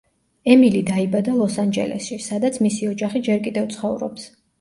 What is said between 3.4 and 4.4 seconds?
კიდევ ცხოვრობს.